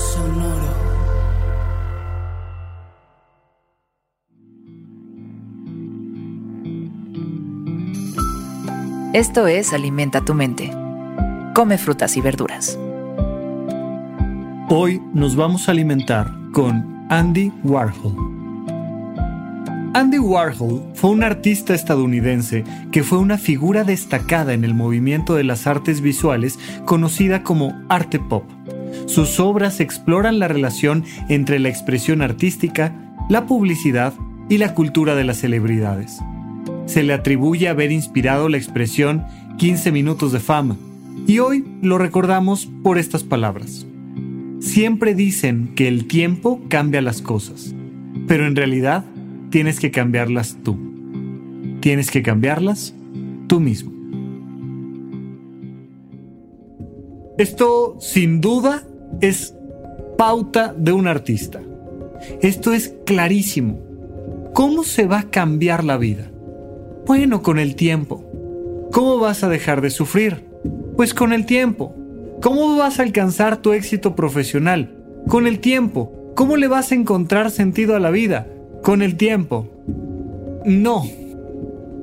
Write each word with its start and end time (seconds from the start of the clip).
Sonoro. 0.00 0.80
Esto 9.12 9.46
es 9.46 9.74
Alimenta 9.74 10.24
tu 10.24 10.32
mente. 10.32 10.70
Come 11.54 11.76
frutas 11.76 12.16
y 12.16 12.22
verduras. 12.22 12.78
Hoy 14.70 15.02
nos 15.12 15.36
vamos 15.36 15.68
a 15.68 15.72
alimentar 15.72 16.32
con 16.52 17.04
Andy 17.10 17.52
Warhol. 17.62 18.14
Andy 19.92 20.18
Warhol 20.18 20.82
fue 20.94 21.10
un 21.10 21.22
artista 21.24 21.74
estadounidense 21.74 22.64
que 22.90 23.02
fue 23.02 23.18
una 23.18 23.36
figura 23.36 23.84
destacada 23.84 24.54
en 24.54 24.64
el 24.64 24.72
movimiento 24.72 25.34
de 25.34 25.44
las 25.44 25.66
artes 25.66 26.00
visuales 26.00 26.58
conocida 26.86 27.42
como 27.42 27.82
arte 27.88 28.18
pop. 28.18 28.44
Sus 29.06 29.40
obras 29.40 29.80
exploran 29.80 30.38
la 30.38 30.48
relación 30.48 31.04
entre 31.28 31.58
la 31.58 31.68
expresión 31.68 32.22
artística, 32.22 32.94
la 33.28 33.46
publicidad 33.46 34.14
y 34.48 34.58
la 34.58 34.74
cultura 34.74 35.14
de 35.14 35.24
las 35.24 35.38
celebridades. 35.38 36.18
Se 36.86 37.02
le 37.02 37.12
atribuye 37.12 37.68
haber 37.68 37.92
inspirado 37.92 38.48
la 38.48 38.56
expresión 38.56 39.24
15 39.58 39.92
minutos 39.92 40.32
de 40.32 40.40
fama, 40.40 40.76
y 41.26 41.38
hoy 41.38 41.64
lo 41.82 41.98
recordamos 41.98 42.66
por 42.82 42.98
estas 42.98 43.24
palabras. 43.24 43.86
Siempre 44.60 45.14
dicen 45.14 45.72
que 45.74 45.88
el 45.88 46.06
tiempo 46.06 46.60
cambia 46.68 47.00
las 47.00 47.22
cosas, 47.22 47.74
pero 48.26 48.46
en 48.46 48.56
realidad 48.56 49.04
tienes 49.50 49.80
que 49.80 49.90
cambiarlas 49.90 50.58
tú. 50.62 50.78
Tienes 51.80 52.10
que 52.10 52.22
cambiarlas 52.22 52.94
tú 53.46 53.60
mismo. 53.60 53.99
Esto, 57.40 57.96
sin 58.00 58.42
duda, 58.42 58.82
es 59.22 59.54
pauta 60.18 60.74
de 60.76 60.92
un 60.92 61.06
artista. 61.06 61.62
Esto 62.42 62.74
es 62.74 62.94
clarísimo. 63.06 63.80
¿Cómo 64.52 64.84
se 64.84 65.06
va 65.06 65.20
a 65.20 65.30
cambiar 65.30 65.82
la 65.82 65.96
vida? 65.96 66.30
Bueno, 67.06 67.42
con 67.42 67.58
el 67.58 67.76
tiempo. 67.76 68.22
¿Cómo 68.92 69.18
vas 69.18 69.42
a 69.42 69.48
dejar 69.48 69.80
de 69.80 69.88
sufrir? 69.88 70.44
Pues 70.96 71.14
con 71.14 71.32
el 71.32 71.46
tiempo. 71.46 71.94
¿Cómo 72.42 72.76
vas 72.76 73.00
a 73.00 73.04
alcanzar 73.04 73.62
tu 73.62 73.72
éxito 73.72 74.14
profesional? 74.14 74.94
Con 75.26 75.46
el 75.46 75.60
tiempo. 75.60 76.12
¿Cómo 76.36 76.58
le 76.58 76.68
vas 76.68 76.92
a 76.92 76.94
encontrar 76.94 77.50
sentido 77.50 77.96
a 77.96 78.00
la 78.00 78.10
vida? 78.10 78.48
Con 78.82 79.00
el 79.00 79.16
tiempo. 79.16 79.66
No. 80.66 81.04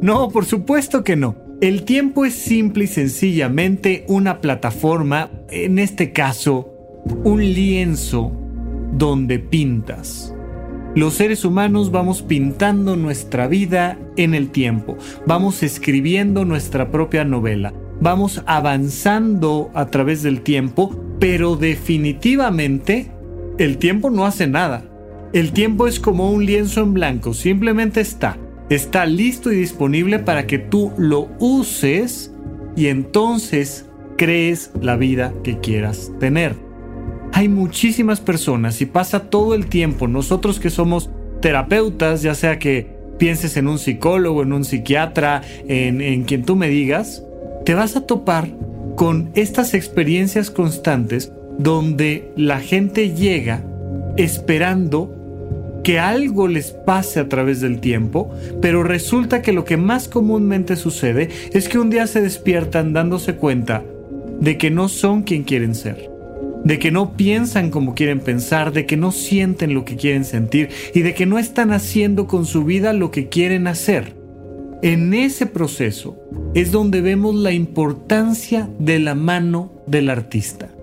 No, 0.00 0.30
por 0.30 0.46
supuesto 0.46 1.04
que 1.04 1.14
no. 1.14 1.45
El 1.62 1.84
tiempo 1.84 2.26
es 2.26 2.34
simple 2.34 2.84
y 2.84 2.86
sencillamente 2.86 4.04
una 4.08 4.42
plataforma, 4.42 5.30
en 5.48 5.78
este 5.78 6.12
caso, 6.12 6.74
un 7.24 7.40
lienzo 7.40 8.30
donde 8.92 9.38
pintas. 9.38 10.34
Los 10.94 11.14
seres 11.14 11.46
humanos 11.46 11.90
vamos 11.90 12.20
pintando 12.20 12.94
nuestra 12.96 13.48
vida 13.48 13.98
en 14.18 14.34
el 14.34 14.50
tiempo, 14.50 14.98
vamos 15.26 15.62
escribiendo 15.62 16.44
nuestra 16.44 16.90
propia 16.90 17.24
novela, 17.24 17.72
vamos 18.02 18.42
avanzando 18.44 19.70
a 19.72 19.86
través 19.86 20.22
del 20.22 20.42
tiempo, 20.42 20.94
pero 21.18 21.56
definitivamente 21.56 23.10
el 23.56 23.78
tiempo 23.78 24.10
no 24.10 24.26
hace 24.26 24.46
nada. 24.46 24.84
El 25.32 25.52
tiempo 25.52 25.86
es 25.86 26.00
como 26.00 26.30
un 26.30 26.44
lienzo 26.44 26.82
en 26.82 26.92
blanco, 26.92 27.32
simplemente 27.32 28.02
está. 28.02 28.38
Está 28.68 29.06
listo 29.06 29.52
y 29.52 29.56
disponible 29.56 30.18
para 30.18 30.46
que 30.46 30.58
tú 30.58 30.92
lo 30.96 31.28
uses 31.38 32.32
y 32.74 32.88
entonces 32.88 33.86
crees 34.16 34.72
la 34.80 34.96
vida 34.96 35.32
que 35.44 35.58
quieras 35.60 36.10
tener. 36.18 36.54
Hay 37.32 37.48
muchísimas 37.48 38.20
personas 38.20 38.80
y 38.80 38.86
pasa 38.86 39.30
todo 39.30 39.54
el 39.54 39.66
tiempo, 39.66 40.08
nosotros 40.08 40.58
que 40.58 40.70
somos 40.70 41.10
terapeutas, 41.40 42.22
ya 42.22 42.34
sea 42.34 42.58
que 42.58 42.96
pienses 43.18 43.56
en 43.56 43.68
un 43.68 43.78
psicólogo, 43.78 44.42
en 44.42 44.52
un 44.52 44.64
psiquiatra, 44.64 45.42
en, 45.68 46.00
en 46.00 46.24
quien 46.24 46.44
tú 46.44 46.56
me 46.56 46.68
digas, 46.68 47.22
te 47.64 47.74
vas 47.74 47.96
a 47.96 48.06
topar 48.06 48.48
con 48.96 49.30
estas 49.34 49.74
experiencias 49.74 50.50
constantes 50.50 51.32
donde 51.58 52.32
la 52.36 52.60
gente 52.60 53.14
llega 53.14 53.62
esperando 54.16 55.15
que 55.86 56.00
algo 56.00 56.48
les 56.48 56.72
pase 56.72 57.20
a 57.20 57.28
través 57.28 57.60
del 57.60 57.78
tiempo, 57.78 58.34
pero 58.60 58.82
resulta 58.82 59.40
que 59.40 59.52
lo 59.52 59.64
que 59.64 59.76
más 59.76 60.08
comúnmente 60.08 60.74
sucede 60.74 61.28
es 61.52 61.68
que 61.68 61.78
un 61.78 61.90
día 61.90 62.08
se 62.08 62.20
despiertan 62.20 62.92
dándose 62.92 63.36
cuenta 63.36 63.84
de 64.40 64.58
que 64.58 64.72
no 64.72 64.88
son 64.88 65.22
quien 65.22 65.44
quieren 65.44 65.76
ser 65.76 66.10
de 66.64 66.80
que 66.80 66.90
no 66.90 67.12
piensan 67.12 67.70
como 67.70 67.94
quieren 67.94 68.18
pensar, 68.18 68.72
de 68.72 68.86
que 68.86 68.96
no 68.96 69.12
sienten 69.12 69.74
lo 69.74 69.84
que 69.84 69.94
quieren 69.94 70.24
sentir 70.24 70.70
y 70.92 71.02
de 71.02 71.14
que 71.14 71.24
no 71.24 71.38
están 71.38 71.70
haciendo 71.70 72.26
con 72.26 72.46
su 72.46 72.64
vida 72.64 72.92
lo 72.92 73.12
que 73.12 73.28
quieren 73.28 73.68
hacer. 73.68 74.16
En 74.82 75.14
ese 75.14 75.46
proceso 75.46 76.16
es 76.54 76.72
donde 76.72 77.02
vemos 77.02 77.36
la 77.36 77.52
importancia 77.52 78.68
de 78.80 78.98
la 78.98 79.14
mano 79.14 79.70
del 79.86 80.10
artista. 80.10 80.75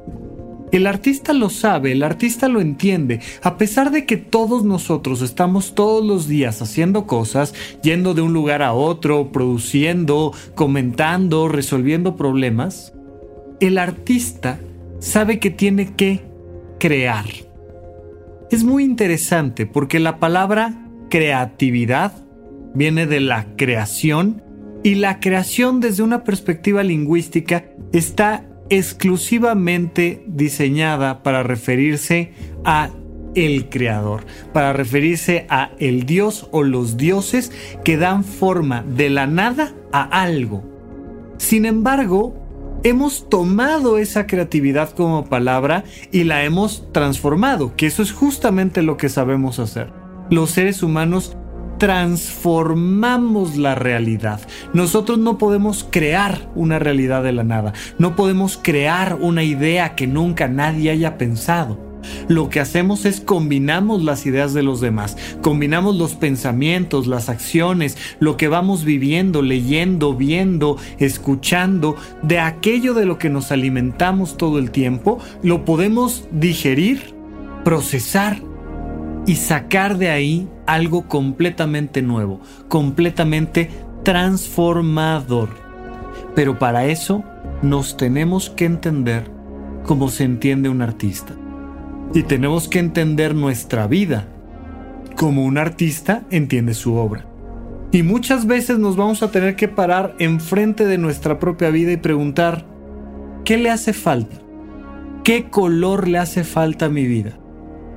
El 0.74 0.88
artista 0.88 1.34
lo 1.34 1.52
sabe, 1.52 1.92
el 1.92 2.02
artista 2.02 2.48
lo 2.48 2.60
entiende, 2.60 3.20
a 3.44 3.60
pesar 3.60 3.92
de 3.92 4.08
que 4.08 4.18
todos 4.18 4.64
nosotros 4.64 5.22
estamos 5.22 5.76
todos 5.76 6.04
los 6.04 6.28
días 6.28 6.64
haciendo 6.64 7.06
cosas, 7.06 7.54
yendo 7.84 8.16
de 8.16 8.24
un 8.24 8.34
lugar 8.34 8.64
a 8.64 8.74
otro, 8.74 9.32
produciendo, 9.32 10.34
comentando, 10.56 11.48
resolviendo 11.48 12.16
problemas, 12.16 12.92
el 13.60 13.78
artista 13.78 14.60
sabe 14.98 15.38
que 15.38 15.52
tiene 15.52 15.94
que 15.94 16.22
crear. 16.80 17.26
Es 18.50 18.64
muy 18.64 18.84
interesante 18.84 19.68
porque 19.68 20.00
la 20.00 20.18
palabra 20.18 20.88
creatividad 21.12 22.14
viene 22.74 23.06
de 23.06 23.20
la 23.20 23.46
creación 23.58 24.42
y 24.82 24.96
la 24.96 25.20
creación 25.20 25.82
desde 25.82 26.02
una 26.02 26.24
perspectiva 26.24 26.82
lingüística 26.82 27.66
está 27.92 28.48
exclusivamente 28.70 30.24
diseñada 30.28 31.24
para 31.24 31.44
referirse 31.44 32.34
a 32.64 32.90
el 33.36 33.70
creador, 33.70 34.26
para 34.54 34.74
referirse 34.74 35.46
a 35.50 35.72
el 35.80 36.06
dios 36.06 36.48
o 36.52 36.64
los 36.64 36.98
dioses 36.98 37.52
que 37.84 37.98
dan 37.98 38.24
forma 38.24 38.84
de 38.84 39.10
la 39.10 39.28
nada 39.28 39.74
a 39.92 40.04
algo. 40.22 40.64
Sin 41.38 41.66
embargo, 41.66 42.36
hemos 42.84 43.30
tomado 43.30 43.98
esa 43.98 44.28
creatividad 44.28 44.92
como 44.92 45.26
palabra 45.26 45.84
y 46.12 46.26
la 46.26 46.44
hemos 46.44 46.92
transformado, 46.92 47.76
que 47.76 47.88
eso 47.88 48.04
es 48.04 48.12
justamente 48.12 48.82
lo 48.82 48.98
que 48.98 49.10
sabemos 49.10 49.60
hacer. 49.60 49.92
Los 50.30 50.52
seres 50.52 50.84
humanos 50.84 51.36
transformamos 51.78 53.58
la 53.58 53.76
realidad. 53.76 54.42
Nosotros 54.74 55.18
no 55.18 55.38
podemos 55.38 55.88
crear 55.90 56.50
una 56.56 56.80
realidad 56.80 57.24
de 57.24 57.34
la 57.34 57.44
nada, 57.44 57.74
no 58.00 58.16
podemos 58.16 58.60
crear 58.62 59.18
una 59.20 59.44
idea 59.44 59.96
que 59.96 60.08
nunca 60.08 60.48
nadie 60.48 60.92
haya 60.92 61.18
pensado 61.18 61.94
lo 62.28 62.50
que 62.50 62.60
hacemos 62.60 63.06
es 63.06 63.22
combinamos 63.22 64.04
las 64.04 64.26
ideas 64.26 64.54
de 64.54 64.64
los 64.64 64.82
demás, 64.82 65.18
combinamos 65.42 65.96
los 65.96 66.16
pensamientos, 66.16 67.08
las 67.08 67.30
acciones, 67.30 67.98
lo 68.20 68.38
que 68.38 68.48
vamos 68.48 68.84
viviendo, 68.84 69.42
leyendo, 69.42 70.14
viendo, 70.16 70.78
escuchando, 71.00 71.96
de 72.22 72.40
aquello 72.40 72.94
de 72.94 73.06
lo 73.06 73.18
que 73.18 73.30
nos 73.30 73.52
alimentamos 73.52 74.38
todo 74.38 74.60
el 74.60 74.72
tiempo, 74.72 75.20
lo 75.42 75.66
podemos 75.66 76.28
digerir, 76.32 77.14
procesar 77.64 78.42
y 79.26 79.36
sacar 79.36 79.98
de 79.98 80.10
ahí 80.10 80.50
algo 80.66 81.08
completamente 81.08 82.02
nuevo, 82.02 82.42
completamente 82.68 83.70
transformador. 84.04 85.50
Pero 86.36 86.60
para 86.60 86.86
eso 86.86 87.24
nos 87.62 87.96
tenemos 87.96 88.50
que 88.50 88.66
entender 88.66 89.30
cómo 89.84 90.10
se 90.10 90.24
entiende 90.24 90.70
un 90.70 90.82
artista. 90.82 91.34
Y 92.14 92.24
tenemos 92.24 92.68
que 92.68 92.80
entender 92.80 93.34
nuestra 93.34 93.88
vida 93.88 94.28
como 95.16 95.46
un 95.46 95.58
artista 95.58 96.24
entiende 96.32 96.74
su 96.74 96.96
obra. 96.96 97.26
Y 97.92 98.04
muchas 98.04 98.48
veces 98.48 98.80
nos 98.80 98.96
vamos 98.96 99.22
a 99.22 99.32
tener 99.32 99.56
que 99.56 99.68
parar 99.68 100.16
enfrente 100.20 100.86
de 100.86 100.98
nuestra 100.98 101.40
propia 101.40 101.70
vida 101.70 101.92
y 101.92 101.98
preguntar, 101.98 102.66
¿qué 103.46 103.58
le 103.58 103.70
hace 103.70 103.94
falta? 103.94 104.38
¿Qué 105.24 105.50
color 105.50 106.08
le 106.08 106.18
hace 106.18 106.44
falta 106.44 106.88
a 106.88 106.90
mi 106.90 107.06
vida? 107.06 107.38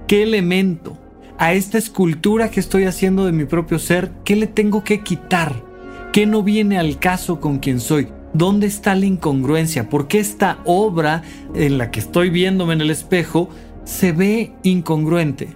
¿Qué 0.06 0.22
elemento 0.22 0.98
a 1.38 1.52
esta 1.52 1.78
escultura 1.78 2.50
que 2.50 2.60
estoy 2.60 2.84
haciendo 2.84 3.26
de 3.26 3.32
mi 3.32 3.44
propio 3.44 3.78
ser, 3.78 4.10
qué 4.24 4.36
le 4.36 4.46
tengo 4.46 4.84
que 4.84 5.00
quitar? 5.00 5.54
¿Qué 6.12 6.26
no 6.26 6.42
viene 6.42 6.78
al 6.78 6.98
caso 6.98 7.40
con 7.40 7.58
quien 7.58 7.80
soy? 7.80 8.08
¿Dónde 8.32 8.66
está 8.66 8.94
la 8.94 9.06
incongruencia? 9.06 9.88
¿Por 9.88 10.08
qué 10.08 10.18
esta 10.18 10.58
obra 10.64 11.22
en 11.54 11.78
la 11.78 11.90
que 11.90 12.00
estoy 12.00 12.30
viéndome 12.30 12.74
en 12.74 12.80
el 12.80 12.90
espejo 12.90 13.50
se 13.84 14.12
ve 14.12 14.52
incongruente? 14.62 15.48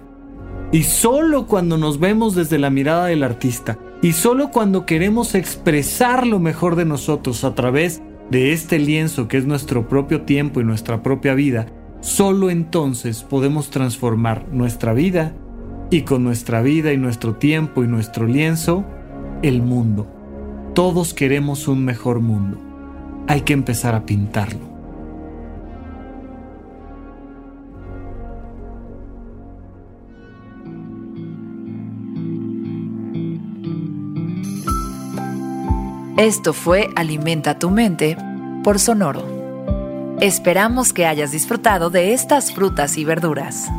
Y 0.71 0.83
solo 0.83 1.47
cuando 1.47 1.77
nos 1.77 1.99
vemos 1.99 2.35
desde 2.35 2.59
la 2.59 2.69
mirada 2.69 3.07
del 3.07 3.23
artista, 3.23 3.77
y 4.01 4.13
solo 4.13 4.51
cuando 4.51 4.85
queremos 4.85 5.35
expresar 5.35 6.25
lo 6.25 6.39
mejor 6.39 6.75
de 6.75 6.85
nosotros 6.85 7.43
a 7.43 7.53
través 7.53 8.01
de 8.31 8.53
este 8.53 8.79
lienzo 8.79 9.27
que 9.27 9.37
es 9.37 9.45
nuestro 9.45 9.87
propio 9.87 10.21
tiempo 10.21 10.61
y 10.61 10.63
nuestra 10.63 11.03
propia 11.03 11.33
vida, 11.33 11.67
solo 11.99 12.49
entonces 12.49 13.23
podemos 13.23 13.69
transformar 13.69 14.47
nuestra 14.51 14.93
vida 14.93 15.33
y 15.91 16.03
con 16.03 16.23
nuestra 16.23 16.61
vida 16.61 16.93
y 16.93 16.97
nuestro 16.97 17.35
tiempo 17.35 17.83
y 17.83 17.87
nuestro 17.87 18.25
lienzo, 18.25 18.85
el 19.43 19.61
mundo. 19.61 20.07
Todos 20.73 21.13
queremos 21.13 21.67
un 21.67 21.83
mejor 21.83 22.21
mundo. 22.21 22.57
Hay 23.27 23.41
que 23.41 23.53
empezar 23.53 23.93
a 23.93 24.05
pintarlo. 24.05 24.71
Esto 36.17 36.53
fue 36.53 36.87
Alimenta 36.95 37.59
tu 37.59 37.69
mente 37.69 38.15
por 38.63 38.79
Sonoro. 38.79 39.25
Esperamos 40.21 40.93
que 40.93 41.05
hayas 41.05 41.31
disfrutado 41.31 41.89
de 41.89 42.13
estas 42.13 42.53
frutas 42.53 42.97
y 42.97 43.03
verduras. 43.03 43.69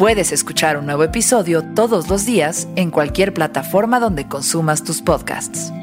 Puedes 0.00 0.32
escuchar 0.32 0.78
un 0.78 0.86
nuevo 0.86 1.04
episodio 1.04 1.62
todos 1.62 2.08
los 2.08 2.24
días 2.24 2.66
en 2.74 2.90
cualquier 2.90 3.34
plataforma 3.34 4.00
donde 4.00 4.26
consumas 4.26 4.82
tus 4.82 5.02
podcasts. 5.02 5.74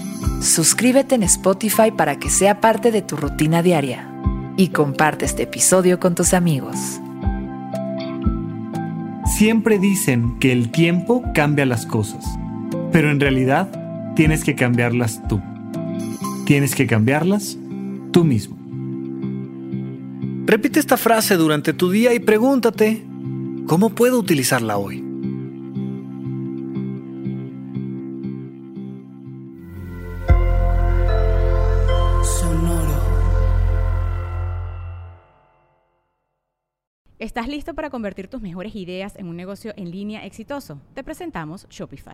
Suscríbete 0.42 1.14
en 1.14 1.22
Spotify 1.22 1.92
para 1.96 2.18
que 2.18 2.32
sea 2.32 2.60
parte 2.60 2.90
de 2.90 3.04
tu 3.04 3.16
rutina 3.16 3.62
diaria 3.62 4.10
y 4.58 4.70
comparte 4.70 5.26
este 5.26 5.44
episodio 5.44 6.00
con 6.00 6.16
tus 6.16 6.34
amigos. 6.34 7.00
Siempre 9.38 9.78
dicen 9.78 10.40
que 10.40 10.52
el 10.52 10.72
tiempo 10.72 11.24
cambia 11.36 11.68
las 11.68 11.86
cosas, 11.86 12.26
pero 12.92 13.12
en 13.12 13.20
realidad 13.20 13.70
tienes 14.16 14.44
que 14.44 14.56
cambiarlas 14.56 15.22
tú. 15.28 15.40
Tienes 16.48 16.74
que 16.74 16.88
cambiarlas 16.88 17.56
tú 18.10 18.24
mismo. 18.24 18.58
Repite 20.48 20.80
esta 20.80 20.98
frase 20.98 21.36
durante 21.36 21.72
tu 21.72 21.92
día 21.92 22.16
y 22.16 22.20
pregúntate, 22.20 23.06
¿cómo 23.68 23.90
puedo 23.90 24.18
utilizarla 24.18 24.78
hoy? 24.78 25.04
Sonoro. 32.24 33.02
¿Estás 37.20 37.48
listo 37.48 37.76
para 37.76 37.90
convertir 37.90 38.30
tus 38.30 38.42
mejores 38.42 38.76
ideas 38.76 39.16
en 39.18 39.28
un 39.28 39.36
negocio 39.36 39.74
en 39.76 39.92
línea 39.92 40.26
exitoso? 40.26 40.82
Te 40.94 41.04
presentamos 41.04 41.68
Shopify. 41.70 42.14